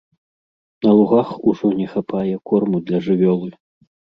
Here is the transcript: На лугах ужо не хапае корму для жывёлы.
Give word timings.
На 0.85 0.93
лугах 0.99 1.29
ужо 1.51 1.67
не 1.81 1.87
хапае 1.93 2.35
корму 2.51 2.77
для 2.89 3.05
жывёлы. 3.11 3.49